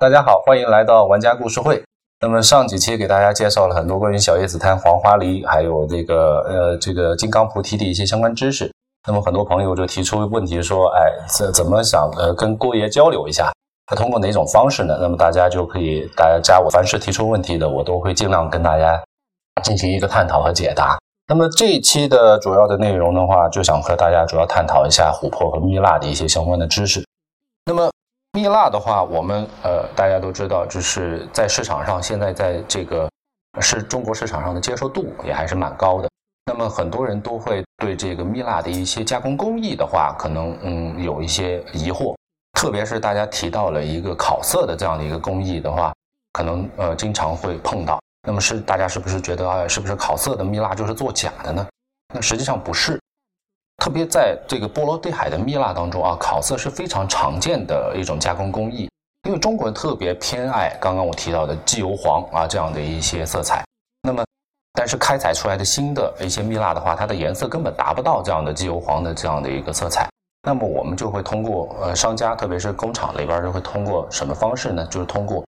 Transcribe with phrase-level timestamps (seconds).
[0.00, 1.84] 大家好，欢迎来到玩家故事会。
[2.22, 8.72] 那么上几期给大家介绍了很多关于小叶紫檀、黄花梨，还有这个呃这个金刚菩提的一些相关知识。
[9.06, 13.52] 那么很多朋友就提出问题说，哎，怎怎么想呃跟郭爷交流一下？
[13.84, 14.96] 他通过哪种方式呢？
[15.02, 18.98] 那么大家就可以大家加我，凡是提出问题的，我都会尽量跟大家
[19.62, 20.98] 进行一个探讨和解答。
[21.28, 27.04] 那么这一期的主要的内容的话，就想和大家主要探讨一下琥珀和蜜蜡的一些相关的知识。
[27.66, 27.90] 那么
[28.32, 33.10] 蜜蜡的话，我们呃大家都知道，就是在市场上现在在这个
[33.60, 36.08] 是中国市场上的接受度也还是蛮高的。
[36.46, 42.14] 那么很多人都会对这个蜜蜡的一些加工工艺的话，可能嗯有一些疑惑，
[42.54, 45.92] 特别是大家提到了一个烤色的这样的一个工艺的话，
[46.32, 48.00] 可能呃经常会碰到。
[48.26, 51.66] 那么是大家是不是觉得啊，是不是烤色的蜜蜡就是做假的呢？
[52.14, 53.00] 那实际上不是。
[53.80, 58.88] 特别在这个波罗的海的蜜蜡当中啊，烤色是非常常见的一种加工工艺。
[59.26, 63.64] 因为中国人特别偏爱刚刚我提到的机油黄啊这样的一些色彩。
[64.02, 64.22] 那么，
[64.74, 70.06] 但是开采出来的新的一些蜜蜡的话，它的颜色根本达不到这样的机油黄的这样的一个色彩。
[70.42, 74.86] 那么我们就会通过呃商家，特别是工厂里边就会通过什么方式呢？
[74.90, 75.42] 就是通过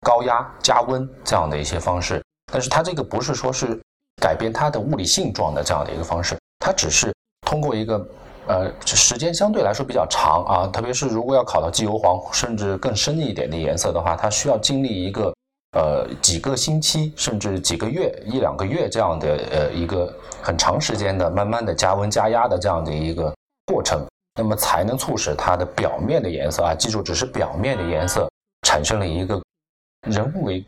[0.00, 2.22] 高压加温这样的一些方式。
[2.50, 3.78] 但是它这个不是说是
[4.22, 7.12] 改变它的物理性状的这样的一个方式，它只是。
[7.54, 8.04] 通过一个
[8.48, 15.32] 呃时间相对来说比较长啊，特别是如果要烤到机油黄甚至更深一点的颜色的话，它需要经历一个
[15.78, 23.32] 呃几个星期甚至几个月一两个月这样的呃一个很长时间的慢慢的加温加压的这样的一个
[23.66, 28.28] 过程，那么才能促使它的表面的颜色啊，记住只是表面的颜色
[28.66, 29.40] 产生了一个
[30.10, 30.66] 人为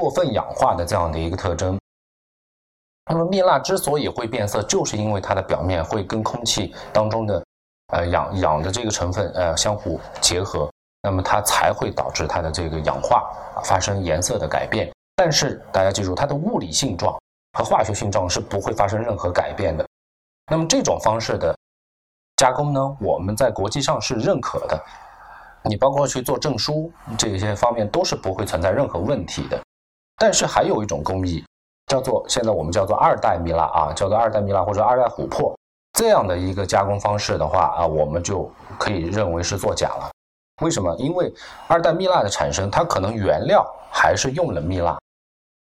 [0.00, 1.78] 过分氧化的这样的一个特征。
[3.10, 7.44] 那么蜜蜡之所以会变色，就是因为它的表面会跟空气当中的
[7.88, 10.70] 呃氧氧的这个成分呃相互结合，
[11.02, 13.30] 那么它才会导致它的这个氧化
[13.62, 14.90] 发生颜色的改变。
[15.16, 17.14] 但是大家记住，它的物理性状
[17.58, 19.86] 和化学性状是不会发生任何改变的。
[20.50, 21.54] 那么这种方式的
[22.36, 24.82] 加工呢，我们在国际上是认可的，
[25.64, 29.60] 你包括去做证书这些方面都是不会存在任何问题的。
[30.16, 31.44] 但是还有一种工艺。
[31.94, 35.56] 叫做现在我们叫做二代蜜蜡啊，叫做二代蜜蜡或者二代琥珀
[35.92, 38.50] 这样的一个加工方式的话啊，我们就
[38.80, 40.10] 可以认为是作假了。
[40.60, 40.92] 为什么？
[40.96, 41.32] 因为
[41.68, 44.98] 二代蜜蜡的产生，它可能原料还是用了蜜蜡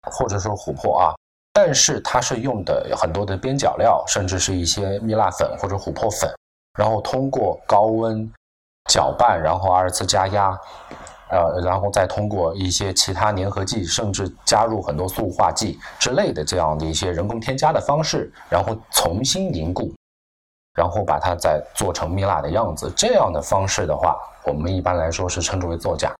[0.10, 1.14] 或者说琥珀啊，
[1.52, 6.34] 但是它是用的很多的边角料，甚至是一些蜜蜡粉或者琥珀粉，
[6.80, 8.32] 然后通过高温
[8.90, 10.58] 搅拌，然后二次加压。
[11.32, 19.94] 呃，然后再通过一些其他粘合剂，甚至加入很多塑化剂之类的这样的一些人工添加的方式，然后重新凝固，
[20.74, 22.92] 然后把它再做成蜜蜡的样子。
[22.98, 26.14] 这样的方式的话，我们一般来说是称之为作假。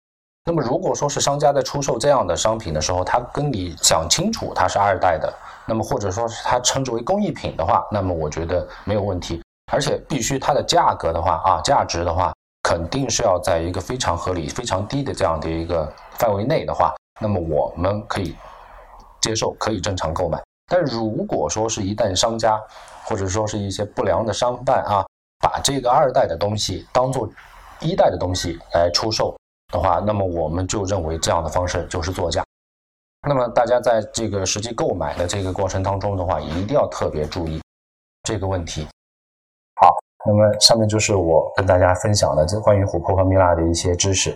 [0.44, 5.32] 那么如果说是商家在出售这样的商品的时候，他跟你讲清楚它是二代的，
[5.66, 9.40] 那么或者说是他称之为工艺品的话，那么我觉得没有问题，
[9.70, 12.32] 而且必须它的价格的话啊，价值的话。
[12.62, 18.36] 肯定是要在一个非常合理、非常低的这样的一个范围内的话，那么我们可以
[19.20, 20.40] 接受，可以正常购买。
[20.70, 22.58] 但如果说是一旦商家
[23.04, 25.04] 或者说是一些不良的商贩啊，
[25.40, 27.28] 把这个二代的东西当做
[27.80, 29.36] 一代的东西来出售
[29.72, 32.44] 的话，那么我们就认为这样的方式就是作假。
[33.28, 37.60] 那么大家在这个实际购买的这个过程当中的话，一定要特别注意
[38.22, 38.86] 这个问题。
[40.26, 44.30] 那么上面就是我跟大家分享的这关于琥珀和蜜蜡的一些知识，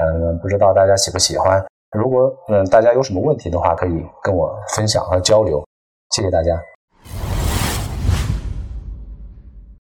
[0.00, 1.64] 嗯，不知道大家喜不喜欢？
[1.96, 5.64] 如果嗯大家有什么问题的话，可以跟我分享和交流，
[6.10, 6.60] 谢谢大家。